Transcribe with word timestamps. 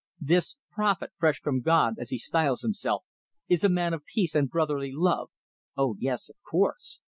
This 0.19 0.55
'prophet 0.71 1.11
fresh 1.19 1.39
from 1.41 1.61
God,' 1.61 1.97
as 1.99 2.09
he 2.09 2.17
styles 2.17 2.63
himself, 2.63 3.03
is 3.47 3.63
a 3.63 3.69
man 3.69 3.93
of 3.93 4.03
peace 4.03 4.33
and 4.33 4.49
brotherly 4.49 4.91
love 4.91 5.29
oh, 5.77 5.95
yes, 5.99 6.27
of 6.27 6.37
course! 6.41 7.01